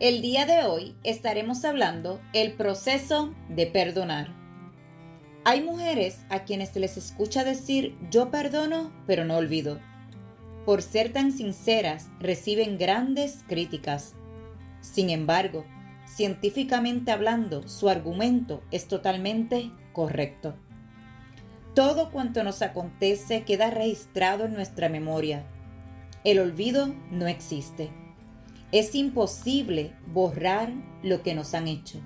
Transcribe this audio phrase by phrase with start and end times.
[0.00, 4.28] el día de hoy estaremos hablando el proceso de perdonar.
[5.44, 9.80] Hay mujeres a quienes se les escucha decir yo perdono pero no olvido.
[10.64, 14.14] Por ser tan sinceras reciben grandes críticas.
[14.82, 15.64] Sin embargo,
[16.06, 20.54] científicamente hablando, su argumento es totalmente correcto.
[21.74, 25.44] Todo cuanto nos acontece queda registrado en nuestra memoria.
[26.22, 27.90] El olvido no existe.
[28.70, 30.72] Es imposible borrar
[31.02, 32.00] lo que nos han hecho,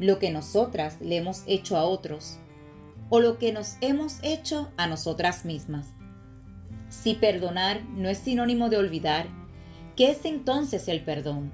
[0.00, 2.38] lo que nosotras le hemos hecho a otros
[3.10, 5.86] o lo que nos hemos hecho a nosotras mismas.
[6.88, 9.28] Si perdonar no es sinónimo de olvidar,
[9.94, 11.52] ¿qué es entonces el perdón?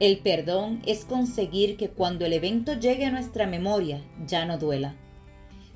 [0.00, 4.96] El perdón es conseguir que cuando el evento llegue a nuestra memoria ya no duela.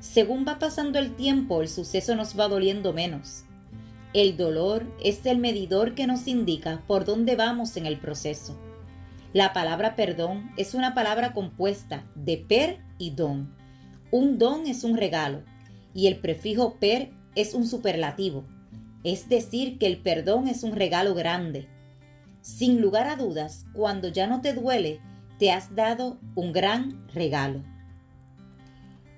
[0.00, 3.44] Según va pasando el tiempo, el suceso nos va doliendo menos.
[4.14, 8.58] El dolor es el medidor que nos indica por dónde vamos en el proceso.
[9.32, 13.54] La palabra perdón es una palabra compuesta de per y don.
[14.10, 15.42] Un don es un regalo
[15.92, 18.46] y el prefijo per es un superlativo,
[19.04, 21.68] es decir, que el perdón es un regalo grande.
[22.40, 25.00] Sin lugar a dudas, cuando ya no te duele,
[25.38, 27.62] te has dado un gran regalo.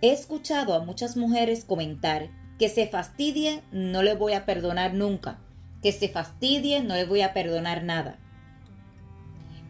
[0.00, 5.38] He escuchado a muchas mujeres comentar que se fastidie, no le voy a perdonar nunca.
[5.82, 8.18] Que se fastidie, no le voy a perdonar nada.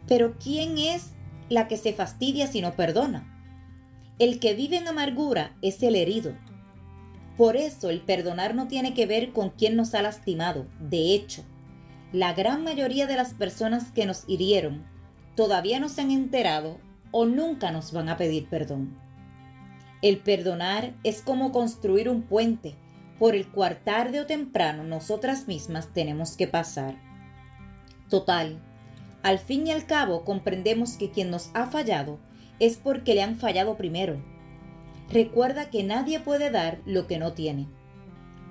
[0.07, 1.11] Pero ¿quién es
[1.49, 3.35] la que se fastidia si no perdona?
[4.17, 6.35] El que vive en amargura es el herido.
[7.37, 10.67] Por eso el perdonar no tiene que ver con quién nos ha lastimado.
[10.79, 11.43] De hecho,
[12.11, 14.83] la gran mayoría de las personas que nos hirieron
[15.35, 16.79] todavía no se han enterado
[17.11, 18.97] o nunca nos van a pedir perdón.
[20.01, 22.75] El perdonar es como construir un puente
[23.19, 26.95] por el cual tarde o temprano nosotras mismas tenemos que pasar.
[28.09, 28.61] Total,
[29.23, 32.17] al fin y al cabo comprendemos que quien nos ha fallado
[32.59, 34.23] es porque le han fallado primero.
[35.09, 37.67] Recuerda que nadie puede dar lo que no tiene.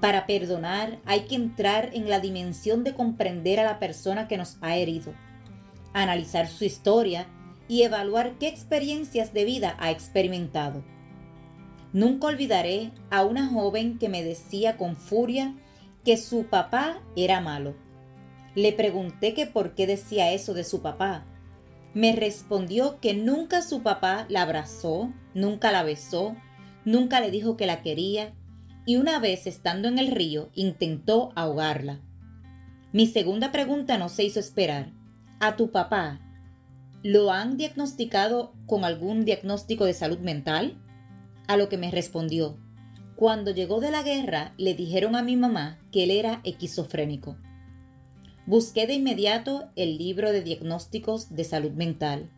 [0.02, 4.58] Para perdonar hay que entrar en la dimensión de comprender a la persona que nos
[4.60, 5.14] ha herido,
[5.94, 7.26] analizar su historia
[7.68, 10.84] y evaluar qué experiencias de vida ha experimentado
[11.92, 15.54] Nunca olvidaré a una joven que me decía con furia
[16.04, 17.74] que su papá era malo.
[18.54, 21.24] Le pregunté que por qué decía eso de su papá.
[21.94, 26.36] Me respondió que nunca su papá la abrazó, nunca la besó,
[26.84, 28.34] nunca le dijo que la quería
[28.84, 32.00] y una vez estando en el río intentó ahogarla.
[32.92, 34.92] Mi segunda pregunta no se hizo esperar.
[35.40, 36.20] ¿A tu papá
[37.02, 40.82] lo han diagnosticado con algún diagnóstico de salud mental?
[41.48, 42.58] A lo que me respondió,
[43.16, 47.38] cuando llegó de la guerra le dijeron a mi mamá que él era esquizofrénico.
[48.46, 52.30] Busqué de inmediato el libro de diagnósticos de salud mental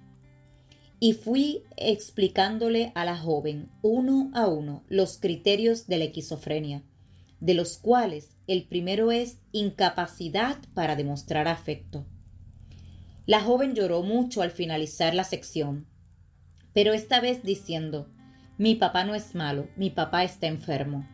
[1.01, 6.85] y fui explicándole a la joven uno a uno los criterios de la esquizofrenia,
[7.41, 12.07] de los cuales el primero es incapacidad para demostrar afecto.
[13.27, 15.89] La joven lloró mucho al finalizar la sección,
[16.73, 18.09] pero esta vez diciendo,
[18.61, 21.09] mi papá no es malo, mi papá está enfermo.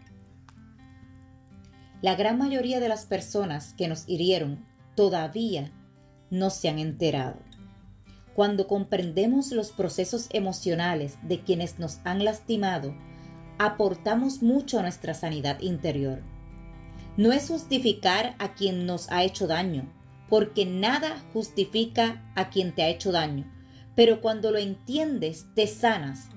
[2.02, 5.70] La gran mayoría de las personas que nos hirieron todavía
[6.28, 7.36] no se han enterado.
[8.34, 12.96] Cuando comprendemos los procesos emocionales de quienes nos han lastimado,
[13.58, 16.24] aportamos mucho a nuestra sanidad interior.
[17.16, 19.88] No es justificar a quien nos ha hecho daño,
[20.28, 23.48] porque nada justifica a quien te ha hecho daño,
[23.94, 26.30] pero cuando lo entiendes, te sanas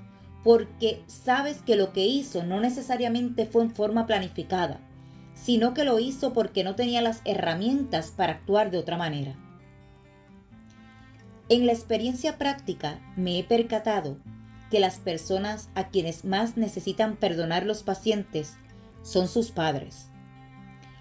[0.43, 4.79] porque sabes que lo que hizo no necesariamente fue en forma planificada,
[5.33, 9.35] sino que lo hizo porque no tenía las herramientas para actuar de otra manera.
[11.49, 14.17] En la experiencia práctica me he percatado
[14.69, 18.55] que las personas a quienes más necesitan perdonar los pacientes
[19.01, 20.09] son sus padres.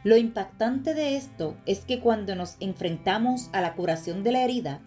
[0.04, 4.80] Lo impactante de esto es que cuando nos enfrentamos a la curación de la herida,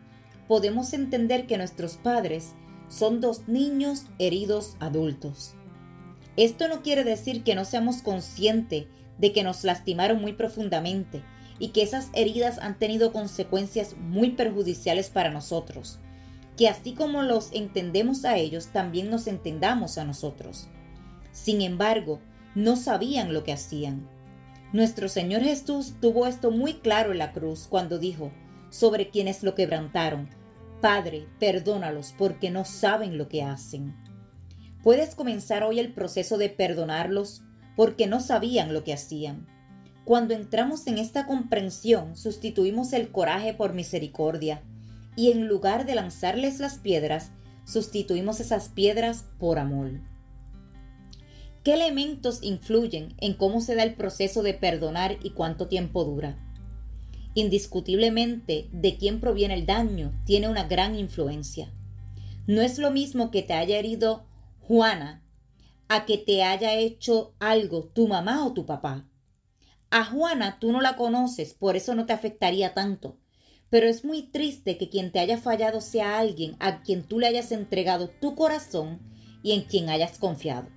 [0.47, 2.53] podemos entender que nuestros padres
[2.91, 5.55] son dos niños heridos adultos.
[6.35, 11.23] Esto no quiere decir que no seamos conscientes de que nos lastimaron muy profundamente
[11.57, 15.99] y que esas heridas han tenido consecuencias muy perjudiciales para nosotros,
[16.57, 20.67] que así como los entendemos a ellos, también nos entendamos a nosotros.
[21.31, 22.19] Sin embargo,
[22.55, 24.07] no sabían lo que hacían.
[24.73, 28.31] Nuestro Señor Jesús tuvo esto muy claro en la cruz cuando dijo
[28.69, 30.29] sobre quienes lo quebrantaron,
[30.81, 33.95] Padre, perdónalos porque no saben lo que hacen.
[34.83, 37.43] Puedes comenzar hoy el proceso de perdonarlos
[37.75, 39.47] porque no sabían lo que hacían.
[40.05, 44.63] Cuando entramos en esta comprensión, sustituimos el coraje por misericordia
[45.15, 47.31] y en lugar de lanzarles las piedras,
[47.63, 50.01] sustituimos esas piedras por amor.
[51.63, 56.39] ¿Qué elementos influyen en cómo se da el proceso de perdonar y cuánto tiempo dura?
[57.33, 61.71] Indiscutiblemente, de quién proviene el daño tiene una gran influencia.
[62.45, 64.25] No es lo mismo que te haya herido
[64.59, 65.23] Juana
[65.87, 69.07] a que te haya hecho algo tu mamá o tu papá.
[69.89, 73.17] A Juana tú no la conoces, por eso no te afectaría tanto.
[73.69, 77.27] Pero es muy triste que quien te haya fallado sea alguien a quien tú le
[77.27, 78.99] hayas entregado tu corazón
[79.43, 80.67] y en quien hayas confiado.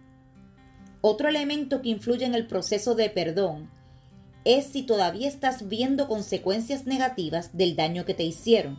[1.01, 3.71] Otro elemento que influye en el proceso de perdón
[4.45, 8.79] es si todavía estás viendo consecuencias negativas del daño que te hicieron.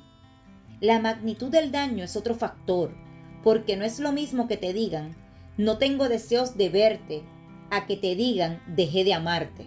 [0.80, 2.96] La magnitud del daño es otro factor,
[3.44, 5.16] porque no es lo mismo que te digan,
[5.58, 7.24] no tengo deseos de verte,
[7.72, 9.66] a que te digan, dejé de amarte.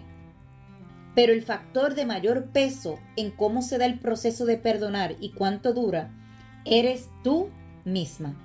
[1.15, 5.31] Pero el factor de mayor peso en cómo se da el proceso de perdonar y
[5.31, 6.15] cuánto dura,
[6.63, 7.49] eres tú
[7.83, 8.37] misma.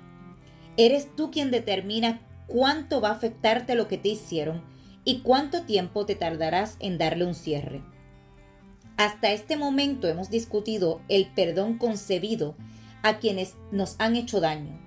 [0.75, 4.74] Eres tú quien determina cuánto va a afectarte lo que te hicieron
[5.05, 7.83] y cuánto tiempo te tardarás en darle un cierre.
[8.97, 12.55] Hasta este momento hemos discutido el perdón concebido
[13.03, 14.79] a quienes nos han hecho daño,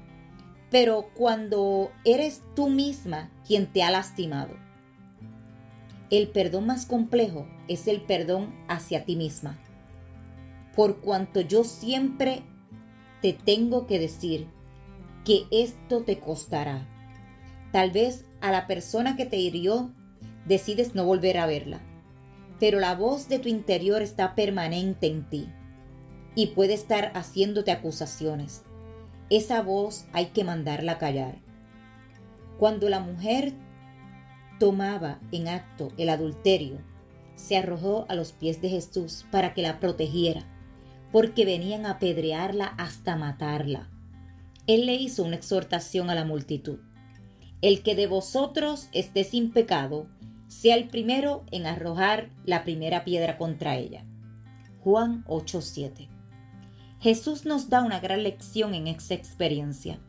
[0.70, 4.54] pero cuando eres tú misma quien te ha lastimado.
[6.10, 9.58] El perdón más complejo es el perdón hacia ti misma.
[10.74, 12.42] Por cuanto yo siempre
[13.22, 14.48] te tengo que decir
[15.24, 16.86] que esto te costará
[17.72, 19.92] Tal vez a la persona que te hirió
[20.48, 21.80] decides no volver a verla,
[22.58, 25.48] pero la voz de tu interior está permanente en ti
[26.34, 28.64] y puede estar haciéndote acusaciones.
[29.30, 31.38] Esa voz hay que mandarla callar.
[32.58, 33.52] Cuando la mujer
[34.58, 36.78] tomaba en acto el adulterio,
[37.36, 40.44] se arrojó a los pies de Jesús para que la protegiera,
[41.12, 43.88] porque venían a apedrearla hasta matarla.
[44.66, 46.80] Él le hizo una exhortación a la multitud.
[47.62, 50.06] El que de vosotros esté sin pecado,
[50.48, 54.04] sea el primero en arrojar la primera piedra contra ella.
[54.80, 56.08] Juan 8:7.
[57.00, 60.00] Jesús nos da una gran lección en esta experiencia.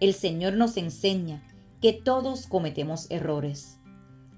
[0.00, 1.42] El Señor nos enseña
[1.80, 3.78] que todos cometemos errores.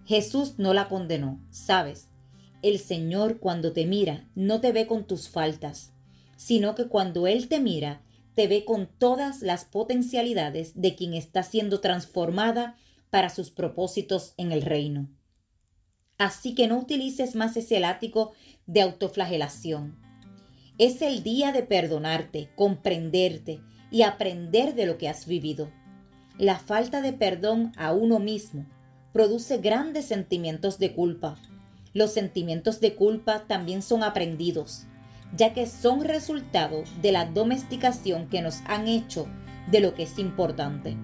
[0.07, 2.09] Jesús no la condenó, sabes.
[2.63, 5.93] El Señor cuando te mira no te ve con tus faltas,
[6.37, 8.03] sino que cuando Él te mira
[8.35, 12.77] te ve con todas las potencialidades de quien está siendo transformada
[13.11, 15.09] para sus propósitos en el reino.
[16.19, 18.33] Así que no utilices más ese látigo
[18.67, 19.97] de autoflagelación.
[20.79, 25.71] Es el día de perdonarte, comprenderte y aprender de lo que has vivido.
[26.39, 28.67] La falta de perdón a uno mismo
[29.13, 31.37] produce grandes sentimientos de culpa.
[31.93, 34.87] Los sentimientos de culpa también son aprendidos
[35.37, 39.27] ya que son resultado de la domesticación que nos han hecho
[39.71, 40.97] de lo que es importante.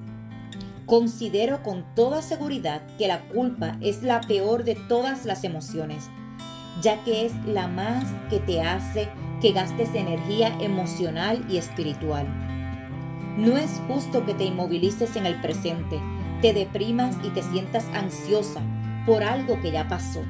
[0.90, 6.10] Considero con toda seguridad que la culpa es la peor de todas las emociones,
[6.82, 9.08] ya que es la más que te hace
[9.40, 12.26] que gastes energía emocional y espiritual.
[13.38, 16.00] No es justo que te inmovilices en el presente,
[16.42, 18.60] te deprimas y te sientas ansiosa
[19.06, 20.24] por algo que ya pasó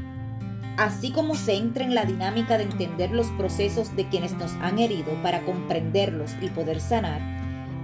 [0.76, 4.79] así como se entra en la dinámica de entender los procesos de quienes nos han
[4.79, 7.21] herido para comprenderlos y poder sanar,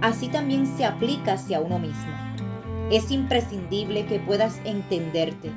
[0.01, 2.36] así también se aplica hacia uno mismo.
[2.91, 5.51] Es imprescindible que puedas entenderte.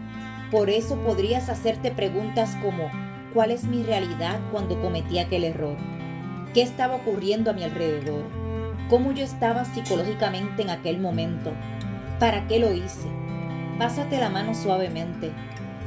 [0.50, 2.90] Por eso podrías hacerte preguntas como
[3.32, 5.76] ¿cuál es mi realidad cuando cometí aquel error?
[6.54, 8.24] ¿Qué estaba ocurriendo a mi alrededor?
[8.88, 11.52] ¿Cómo yo estaba psicológicamente en aquel momento?
[12.18, 13.08] ¿Para qué lo hice?
[13.78, 15.32] Pásate la mano suavemente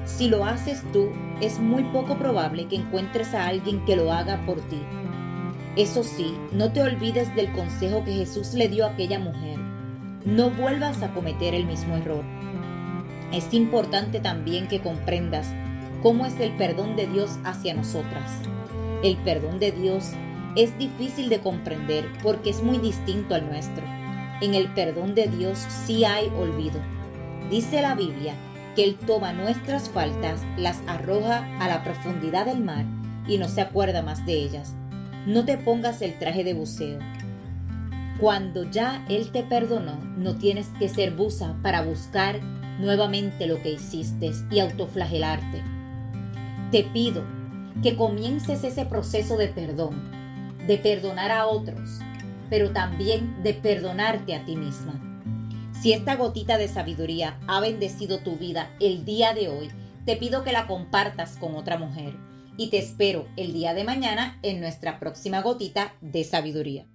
[0.05, 4.45] si lo haces tú, es muy poco probable que encuentres a alguien que lo haga
[4.45, 4.81] por ti.
[5.77, 9.57] Eso sí, no te olvides del consejo que Jesús le dio a aquella mujer.
[10.25, 12.23] No vuelvas a cometer el mismo error.
[13.33, 15.53] Es importante también que comprendas
[16.01, 18.31] cómo es el perdón de Dios hacia nosotras.
[19.03, 20.11] El perdón de Dios
[20.55, 23.83] es difícil de comprender porque es muy distinto al nuestro.
[24.39, 26.79] En el perdón de Dios sí hay olvido.
[27.49, 28.33] Dice la Biblia
[28.77, 32.85] que Él toma nuestras faltas, las arroja a la profundidad del mar
[33.27, 34.73] y no se acuerda más de ellas.
[35.25, 36.99] No te pongas el traje de buceo.
[38.23, 42.39] Cuando ya Él te perdonó, no tienes que ser busa para buscar
[42.79, 45.61] nuevamente lo que hiciste y autoflagelarte.
[46.71, 47.25] Te pido
[47.81, 50.09] que comiences ese proceso de perdón,
[50.65, 51.99] de perdonar a otros,
[52.49, 55.01] pero también de perdonarte a ti misma.
[55.81, 59.69] Si esta gotita de sabiduría ha bendecido tu vida el día de hoy,
[60.05, 62.15] te pido que la compartas con otra mujer
[62.55, 66.85] y te espero el día de mañana en nuestra próxima gotita de sabiduría.